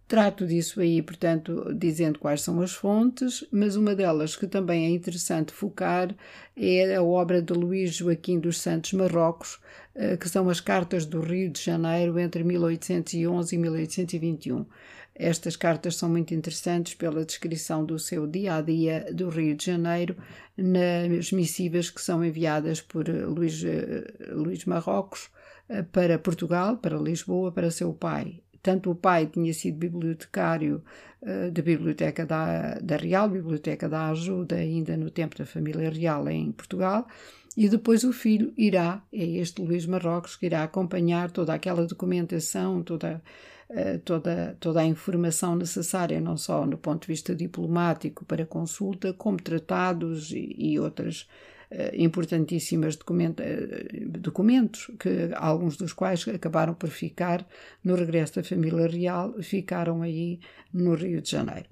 Trato 0.07 0.47
disso 0.47 0.81
aí, 0.81 1.01
portanto, 1.01 1.73
dizendo 1.75 2.19
quais 2.19 2.43
são 2.43 2.61
as 2.61 2.73
fontes, 2.73 3.43
mas 3.51 3.75
uma 3.75 3.95
delas 3.95 4.37
que 4.37 4.47
também 4.47 4.85
é 4.85 4.91
interessante 4.91 5.53
focar 5.53 6.15
é 6.55 6.95
a 6.95 7.03
obra 7.03 7.41
de 7.41 7.55
Luís 7.55 7.95
Joaquim 7.95 8.39
dos 8.39 8.61
Santos 8.61 8.93
Marrocos, 8.93 9.59
eh, 9.95 10.17
que 10.19 10.29
são 10.29 10.51
as 10.51 10.61
Cartas 10.61 11.07
do 11.07 11.21
Rio 11.21 11.51
de 11.51 11.63
Janeiro 11.63 12.19
entre 12.19 12.45
1811 12.45 13.55
e 13.55 13.59
1821. 13.59 14.67
Estas 15.15 15.57
cartas 15.57 15.97
são 15.97 16.09
muito 16.11 16.35
interessantes 16.35 16.95
pela 16.95 17.25
descrição 17.25 17.85
do 17.85 17.99
seu 17.99 18.27
dia 18.27 18.57
a 18.57 18.61
dia 18.61 19.07
do 19.13 19.31
Rio 19.31 19.57
de 19.57 19.65
Janeiro 19.65 20.17
nas 20.57 21.33
missivas 21.33 21.89
que 21.89 22.01
são 22.03 22.25
enviadas 22.25 22.81
por 22.81 23.09
Luís, 23.09 23.65
eh, 23.65 24.05
Luís 24.33 24.67
Marrocos 24.67 25.31
eh, 25.69 25.83
para 25.83 26.19
Portugal, 26.19 26.77
para 26.77 26.99
Lisboa, 26.99 27.51
para 27.53 27.71
seu 27.71 27.95
pai. 27.95 28.44
Tanto 28.65 28.91
o 28.91 28.95
pai 28.95 29.27
tinha 29.27 29.53
sido 29.53 29.77
bibliotecário 29.77 30.83
uh, 31.21 31.51
da 31.51 31.61
Biblioteca 31.61 32.25
da, 32.25 32.79
da 32.83 32.97
Real, 32.97 33.29
Biblioteca 33.29 33.87
da 33.91 34.09
Ajuda, 34.09 34.57
ainda 34.57 34.97
no 34.97 35.11
tempo 35.11 35.37
da 35.37 35.45
família 35.45 35.91
real 35.91 36.27
em 36.31 36.51
Portugal, 36.51 37.07
e 37.55 37.69
depois 37.69 38.05
o 38.05 38.13
filho 38.13 38.55
irá, 38.57 39.03
é 39.13 39.23
este 39.23 39.61
Luís 39.61 39.85
Marrocos, 39.85 40.35
que 40.35 40.47
irá 40.47 40.63
acompanhar 40.63 41.31
toda 41.31 41.53
aquela 41.53 41.87
documentação, 41.87 42.83
toda, 42.83 43.23
uh, 43.69 43.99
toda, 43.99 44.57
toda 44.59 44.81
a 44.81 44.87
informação 44.87 45.57
necessária, 45.57 46.19
não 46.19 46.39
só 46.39 46.65
no 46.65 46.79
ponto 46.79 47.03
de 47.03 47.09
vista 47.09 47.35
diplomático 47.35 48.25
para 48.25 48.47
consulta, 48.47 49.13
como 49.13 49.37
tratados 49.37 50.31
e, 50.31 50.57
e 50.59 50.81
outras 50.81 51.29
eh, 51.29 51.54
importantíssimas 51.95 52.97
eh, 52.97 54.05
documentos, 54.19 54.91
que 54.99 55.31
alguns 55.35 55.77
dos 55.77 55.93
quais 55.93 56.27
acabaram 56.29 56.75
por 56.75 56.89
ficar 56.89 57.47
no 57.83 57.95
regresso 57.95 58.37
da 58.37 58.45
família 58.45 58.87
real, 58.87 59.35
ficaram 59.43 60.03
aí 60.03 60.41
no 60.73 60.95
Rio 60.95 61.21
de 61.21 61.31
Janeiro. 61.31 61.69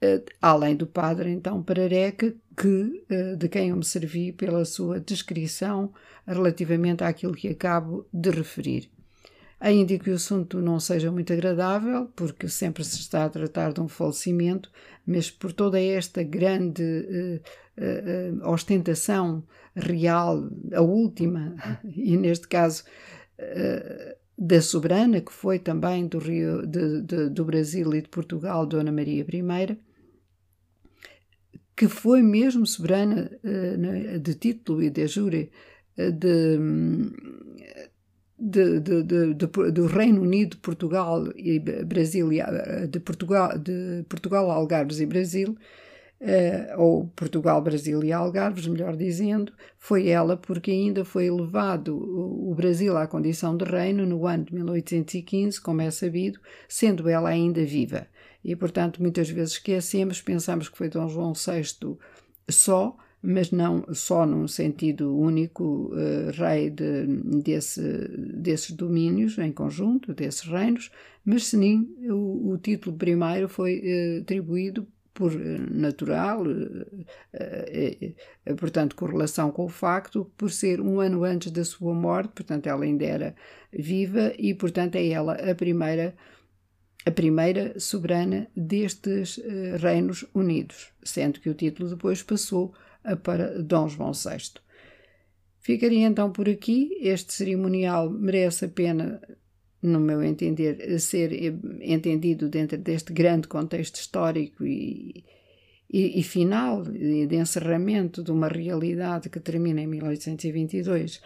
Eh, 0.00 0.22
além 0.40 0.76
do 0.76 0.86
padre, 0.86 1.30
então, 1.30 1.62
Parareca, 1.62 2.34
que, 2.56 3.04
de 3.38 3.48
quem 3.48 3.70
eu 3.70 3.76
me 3.76 3.84
servi 3.84 4.32
pela 4.32 4.64
sua 4.64 5.00
descrição 5.00 5.92
relativamente 6.26 7.02
àquilo 7.02 7.34
que 7.34 7.48
acabo 7.48 8.06
de 8.12 8.30
referir. 8.30 8.90
Ainda 9.58 9.96
que 9.96 10.10
o 10.10 10.14
assunto 10.14 10.60
não 10.60 10.80
seja 10.80 11.12
muito 11.12 11.32
agradável, 11.32 12.10
porque 12.16 12.48
sempre 12.48 12.82
se 12.82 12.98
está 12.98 13.24
a 13.24 13.30
tratar 13.30 13.72
de 13.72 13.80
um 13.80 13.86
falecimento, 13.86 14.68
mas 15.06 15.30
por 15.30 15.52
toda 15.52 15.80
esta 15.80 16.20
grande 16.24 17.40
uh, 17.78 18.44
uh, 18.44 18.50
ostentação 18.50 19.42
real, 19.74 20.48
a 20.72 20.80
última, 20.80 21.54
e 21.84 22.16
neste 22.16 22.48
caso 22.48 22.84
uh, 23.38 24.16
da 24.36 24.60
soberana, 24.60 25.20
que 25.20 25.32
foi 25.32 25.58
também 25.58 26.06
do, 26.06 26.18
Rio, 26.18 26.66
de, 26.66 27.02
de, 27.02 27.28
do 27.30 27.44
Brasil 27.44 27.94
e 27.94 28.02
de 28.02 28.08
Portugal, 28.08 28.66
Dona 28.66 28.90
Maria 28.90 29.22
I, 29.22 29.78
que 31.76 31.88
foi 31.88 32.22
mesmo 32.22 32.66
soberana 32.66 33.30
de 34.20 34.34
título 34.34 34.82
e 34.82 34.90
de 34.90 35.06
jure 35.06 35.50
de 35.96 36.58
de, 38.42 38.80
do 39.72 39.86
Reino 39.86 40.20
Unido, 40.20 40.56
Portugal 40.56 41.24
e 41.36 41.60
Brasil, 41.60 42.28
de 42.90 42.98
Portugal, 42.98 43.56
de 43.56 44.04
Portugal, 44.08 44.50
Algarves 44.50 45.00
e 45.00 45.06
Brasil, 45.06 45.56
uh, 46.22 46.80
ou 46.80 47.08
Portugal, 47.16 47.60
Brasil 47.60 48.02
e 48.04 48.12
Algarves, 48.12 48.66
melhor 48.66 48.96
dizendo, 48.96 49.52
foi 49.78 50.08
ela 50.08 50.36
porque 50.36 50.70
ainda 50.70 51.04
foi 51.04 51.26
elevado 51.26 51.96
o 51.96 52.54
Brasil 52.54 52.96
à 52.96 53.06
condição 53.06 53.56
de 53.56 53.64
reino 53.64 54.06
no 54.06 54.26
ano 54.26 54.44
de 54.44 54.54
1815, 54.54 55.60
como 55.60 55.82
é 55.82 55.90
sabido, 55.90 56.40
sendo 56.68 57.08
ela 57.08 57.28
ainda 57.28 57.64
viva. 57.64 58.06
E, 58.44 58.56
portanto, 58.56 59.02
muitas 59.02 59.28
vezes 59.28 59.54
esquecemos, 59.54 60.20
pensamos 60.20 60.68
que 60.68 60.78
foi 60.78 60.88
Dom 60.88 61.08
João 61.08 61.32
VI 61.32 61.96
só, 62.48 62.96
mas 63.20 63.52
não 63.52 63.84
só 63.94 64.26
num 64.26 64.48
sentido 64.48 65.16
único, 65.16 65.92
uh, 65.94 66.30
rei 66.32 66.70
de, 66.70 67.06
desse, 67.40 67.80
desses 68.18 68.72
domínios 68.72 69.38
em 69.38 69.52
conjunto, 69.52 70.12
desses 70.12 70.42
reinos, 70.42 70.90
mas 71.24 71.44
sim 71.44 71.88
o, 72.10 72.50
o 72.50 72.58
título 72.58 72.96
primeiro 72.96 73.48
foi 73.48 73.78
uh, 73.78 74.22
atribuído 74.22 74.88
por 75.14 75.32
eh, 75.32 75.58
natural, 75.70 76.44
portanto, 78.58 78.96
correlação 78.96 79.50
com 79.50 79.64
o 79.64 79.68
facto, 79.68 80.30
por 80.36 80.50
ser 80.50 80.80
um 80.80 81.00
ano 81.00 81.24
antes 81.24 81.50
da 81.50 81.64
sua 81.64 81.94
morte, 81.94 82.32
portanto, 82.34 82.66
ela 82.66 82.84
ainda 82.84 83.04
era 83.04 83.34
viva 83.72 84.32
e, 84.38 84.54
portanto, 84.54 84.96
é 84.96 85.08
ela 85.08 85.34
a 85.34 85.54
primeira 85.54 86.14
a 87.04 87.10
primeira 87.10 87.80
soberana 87.80 88.46
destes 88.54 89.40
reinos 89.80 90.24
unidos, 90.32 90.92
sendo 91.02 91.40
que 91.40 91.50
o 91.50 91.54
título 91.54 91.90
depois 91.90 92.22
passou 92.22 92.72
para 93.24 93.60
Dom 93.60 93.88
João 93.88 94.12
VI. 94.12 94.62
Ficaria 95.62 96.06
então 96.06 96.30
por 96.30 96.48
aqui. 96.48 96.98
Este 97.00 97.32
cerimonial 97.32 98.10
merece 98.10 98.64
a 98.64 98.68
pena, 98.68 99.22
no 99.82 99.98
meu 99.98 100.22
entender, 100.22 100.98
ser 101.00 101.32
entendido 101.80 102.48
dentro 102.48 102.78
deste 102.78 103.12
grande 103.12 103.48
contexto 103.48 103.96
histórico 103.96 104.64
e, 104.64 105.24
e, 105.90 106.20
e 106.20 106.22
final, 106.22 106.84
e 106.94 107.26
de 107.26 107.36
encerramento 107.36 108.22
de 108.22 108.30
uma 108.30 108.48
realidade 108.48 109.28
que 109.28 109.40
termina 109.40 109.80
em 109.80 109.86
1822 109.86 111.20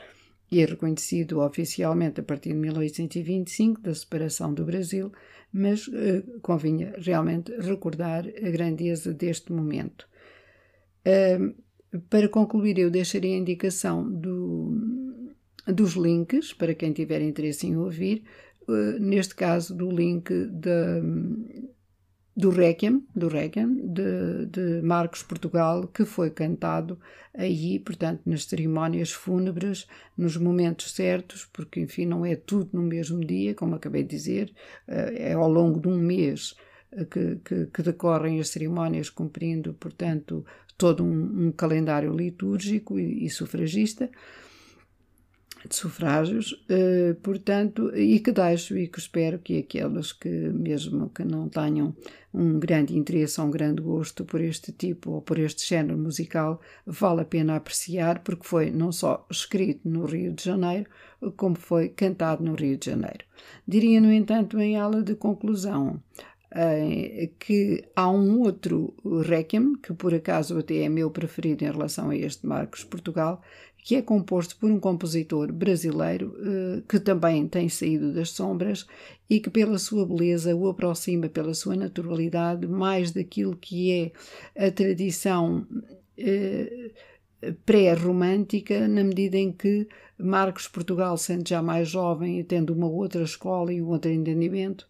e 0.51 0.61
é 0.61 0.65
reconhecido 0.65 1.41
oficialmente 1.41 2.21
a 2.21 2.23
partir 2.23 2.51
de 2.51 2.57
1825, 2.57 3.81
da 3.81 3.95
separação 3.95 4.55
do 4.55 4.65
Brasil, 4.65 5.13
mas 5.53 5.91
eh, 5.93 6.23
convinha 6.41 6.95
realmente 6.99 7.53
recordar 7.59 8.27
a 8.27 8.51
grandeza 8.51 9.13
deste 9.13 9.53
momento. 9.53 10.07
Uh, 11.05 11.55
para 12.11 12.29
concluir, 12.29 12.79
eu 12.79 12.91
deixarei 12.91 13.35
a 13.35 13.39
indicação 13.39 14.09
do, 14.09 14.77
dos 15.67 15.95
links 15.95 16.53
para 16.53 16.75
quem 16.75 16.93
tiver 16.93 17.23
interesse 17.23 17.67
em 17.67 17.77
ouvir, 17.77 18.25
uh, 18.69 18.99
neste 18.99 19.35
caso 19.35 19.75
do 19.75 19.91
link 19.91 20.31
de, 20.31 21.03
do 22.37 22.51
Requiem, 22.51 23.07
do 23.15 23.29
Requiem 23.29 23.75
de, 23.87 24.47
de, 24.47 24.83
Marcos 24.83 25.23
Portugal, 25.23 25.89
que 25.89 26.05
foi 26.05 26.31
cantado 26.31 26.99
aí, 27.35 27.79
portanto, 27.79 28.23
nas 28.27 28.45
cerimónias 28.45 29.13
fúnebres, 29.13 29.87
nos 30.17 30.37
momentos 30.37 30.93
certos, 30.93 31.45
porque, 31.45 31.81
enfim, 31.81 32.07
não 32.07 32.25
é 32.25 32.37
tudo 32.37 32.71
no 32.73 32.83
mesmo 32.83 33.21
dia, 33.25 33.55
como 33.55 33.75
acabei 33.75 34.03
de 34.03 34.11
dizer, 34.11 34.53
uh, 34.89 35.13
é 35.15 35.33
ao 35.33 35.51
longo 35.51 35.81
de 35.81 35.89
um 35.89 35.99
mês 35.99 36.55
que, 37.11 37.37
que, 37.45 37.67
que, 37.67 37.83
decorrem 37.83 38.41
as 38.41 38.49
cerimónias, 38.49 39.11
cumprindo, 39.11 39.75
portanto, 39.75 40.45
todo 40.79 41.05
um, 41.05 41.47
um 41.47 41.53
calendário 41.53 42.15
litúrgico 42.15 42.99
e, 42.99 43.25
e, 43.25 43.31
sufragista 43.31 44.11
de 45.69 45.75
sufrágios, 45.75 46.53
uh, 46.53 47.15
portanto, 47.23 47.95
e 47.97 48.21
que 48.21 48.33
deixo 48.33 48.77
e 48.77 48.89
que 48.89 48.99
espero 48.99 49.39
que 49.39 49.59
aqueles 49.59 50.13
que, 50.13 50.29
mesmo 50.29 51.11
que 51.11 51.25
não 51.25 51.49
tenham 51.49 51.95
um 52.33 52.59
grande 52.59 52.97
interesse 52.97 53.41
ou 53.41 53.47
um 53.47 53.51
grande 53.51 53.81
gosto 53.81 54.25
por 54.25 54.41
este 54.41 54.71
tipo 54.73 55.13
ou 55.13 55.23
por 55.23 55.39
este 55.39 55.67
género 55.67 55.99
musical, 55.99 56.61
vale 56.85 57.23
a 57.23 57.25
pena 57.25 57.57
apreciar, 57.57 58.23
porque 58.23 58.47
foi 58.47 58.71
não 58.71 58.93
só 58.93 59.27
escrito 59.31 59.89
no 59.89 60.05
Rio 60.05 60.33
de 60.33 60.45
Janeiro, 60.45 60.89
como 61.37 61.57
foi 61.57 61.89
cantado 61.89 62.45
no 62.45 62.55
Rio 62.55 62.77
de 62.77 62.87
Janeiro. 62.91 63.25
Diria, 63.67 64.01
no 64.01 64.13
entanto, 64.13 64.61
em 64.61 64.77
aula 64.77 65.03
de 65.03 65.15
conclusão, 65.15 66.01
eh, 66.59 67.31
que 67.39 67.85
há 67.95 68.09
um 68.09 68.41
outro 68.41 68.95
Requiem, 69.25 69.75
que 69.75 69.93
por 69.93 70.15
acaso 70.15 70.59
até 70.59 70.77
é 70.83 70.89
meu 70.89 71.11
preferido 71.11 71.65
em 71.65 71.71
relação 71.71 72.11
a 72.11 72.17
este 72.17 72.47
Marcos 72.47 72.85
Portugal, 72.85 73.43
que 73.87 73.95
é 73.95 74.03
composto 74.03 74.57
por 74.57 74.69
um 74.69 74.81
compositor 74.81 75.53
brasileiro 75.53 76.35
uh, 76.41 76.83
que 76.89 76.99
também 76.99 77.47
tem 77.47 77.69
saído 77.69 78.13
das 78.13 78.31
sombras 78.31 78.85
e 79.31 79.39
que, 79.39 79.49
pela 79.49 79.79
sua 79.79 80.05
beleza, 80.05 80.57
o 80.57 80.69
aproxima 80.69 81.29
pela 81.29 81.55
sua 81.55 81.77
naturalidade 81.77 82.67
mais 82.67 83.13
daquilo 83.13 83.57
que 83.57 84.13
é 84.57 84.67
a 84.67 84.73
tradição 84.73 85.65
uh, 86.19 87.53
pré-romântica, 87.65 88.89
na 88.89 89.05
medida 89.05 89.37
em 89.37 89.53
que 89.53 89.87
Marcos 90.19 90.67
Portugal, 90.67 91.17
sendo 91.17 91.49
já 91.49 91.63
mais 91.63 91.89
jovem 91.89 92.41
e 92.41 92.45
tendo 92.45 92.75
uma 92.75 92.89
outra 92.89 93.23
escola 93.23 93.73
e 93.73 93.81
um 93.81 93.91
outro 93.91 94.11
entendimento, 94.11 94.85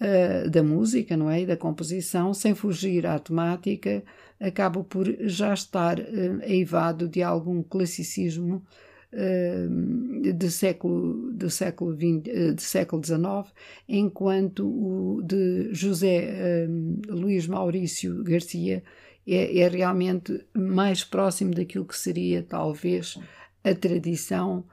uh, 0.00 0.48
da 0.48 0.62
música, 0.62 1.16
não 1.16 1.30
é? 1.30 1.42
E 1.42 1.46
da 1.46 1.56
composição, 1.56 2.32
sem 2.32 2.54
fugir 2.54 3.06
à 3.06 3.18
temática, 3.18 4.02
acaba 4.40 4.82
por 4.82 5.06
já 5.20 5.52
estar 5.52 5.98
uh, 5.98 6.42
eivado 6.42 7.06
de 7.06 7.22
algum 7.22 7.62
classicismo 7.62 8.64
uh, 9.12 10.50
século 10.50 11.32
de 11.32 11.50
século 11.50 11.96
de 11.96 12.62
século 12.62 13.04
XIX, 13.04 13.54
enquanto 13.88 14.66
o 14.66 15.22
de 15.22 15.72
José 15.72 16.66
Luís 17.08 17.46
Maurício 17.46 18.22
Garcia 18.22 18.82
é, 19.26 19.58
é, 19.58 19.68
realmente 19.68 20.44
mais 20.54 21.04
próximo 21.04 21.54
daquilo 21.54 21.84
que 21.84 21.96
seria 21.96 22.42
talvez 22.42 23.18
a 23.62 23.74
tradição 23.74 24.64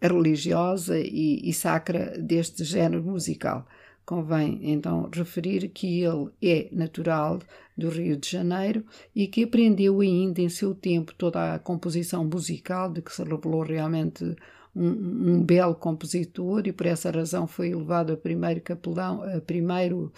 religiosa 0.00 0.98
e, 0.98 1.40
e, 1.48 1.52
sacra 1.52 2.16
deste 2.18 2.64
género 2.64 3.02
musical. 3.02 3.66
Convém 4.12 4.60
então 4.70 5.08
referir 5.10 5.66
que 5.70 6.02
ele 6.02 6.30
é 6.42 6.68
natural 6.70 7.38
do 7.74 7.88
Rio 7.88 8.14
de 8.18 8.28
Janeiro 8.28 8.84
e 9.16 9.26
que 9.26 9.44
aprendeu 9.44 10.02
ainda 10.02 10.42
em 10.42 10.50
seu 10.50 10.74
tempo 10.74 11.14
toda 11.14 11.54
a 11.54 11.58
composição 11.58 12.22
musical, 12.22 12.92
de 12.92 13.00
que 13.00 13.10
se 13.10 13.24
revelou 13.24 13.62
realmente 13.62 14.36
um, 14.76 14.88
um 14.88 15.42
belo 15.42 15.74
compositor 15.74 16.66
e 16.66 16.72
por 16.74 16.84
essa 16.84 17.10
razão 17.10 17.46
foi 17.46 17.70
elevado 17.70 18.12
a 18.12 18.16
primeiro 18.18 18.60
capelão, 18.60 19.22
a 19.22 19.40
primeiro 19.40 20.12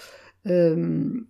um, 0.44 1.24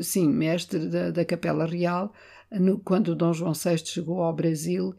sim, 0.00 0.26
mestre 0.26 0.88
da, 0.88 1.10
da 1.10 1.22
Capela 1.22 1.66
Real, 1.66 2.14
no, 2.50 2.78
quando 2.78 3.14
Dom 3.14 3.34
João 3.34 3.52
VI 3.52 3.76
chegou 3.84 4.22
ao 4.22 4.32
Brasil, 4.32 4.94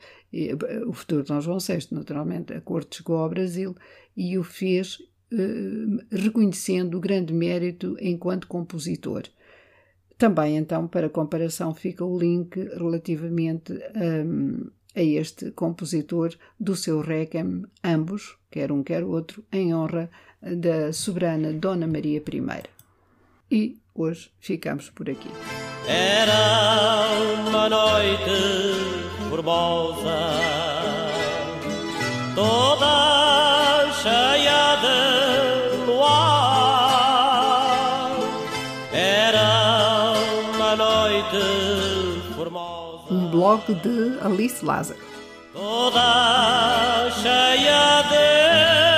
o 0.85 0.93
futuro 0.93 1.23
Dom 1.23 1.41
João 1.41 1.57
VI, 1.57 1.87
naturalmente, 1.89 2.53
a 2.53 2.61
corte 2.61 2.97
chegou 2.97 3.17
ao 3.17 3.29
Brasil 3.29 3.75
e 4.15 4.37
o 4.37 4.43
fez 4.43 4.99
reconhecendo 6.11 6.97
o 6.97 6.99
grande 6.99 7.33
mérito 7.33 7.97
enquanto 7.99 8.47
compositor. 8.47 9.23
Também, 10.17 10.55
então, 10.57 10.87
para 10.87 11.09
comparação, 11.09 11.73
fica 11.73 12.05
o 12.05 12.17
link 12.17 12.57
relativamente 12.77 13.73
um, 13.73 14.69
a 14.95 15.03
este 15.03 15.51
compositor 15.51 16.33
do 16.57 16.75
seu 16.75 17.01
Requiem, 17.01 17.65
ambos, 17.83 18.37
quer 18.49 18.71
um 18.71 18.81
quer 18.81 19.03
outro, 19.03 19.43
em 19.51 19.75
honra 19.75 20.09
da 20.41 20.93
soberana 20.93 21.51
Dona 21.51 21.85
Maria 21.85 22.19
I. 22.19 22.63
E 23.51 23.77
hoje 23.93 24.31
ficamos 24.39 24.89
por 24.89 25.09
aqui. 25.09 25.29
Era 25.87 27.09
uma 27.47 27.67
noite 27.69 29.29
formosa, 29.29 30.31
toda 32.33 32.74
blog 43.45 43.65
de 43.83 44.17
Alice 44.21 44.65
Lázaro. 44.65 44.99
Toda 45.53 47.09
cheia 47.21 48.01
de 48.09 48.94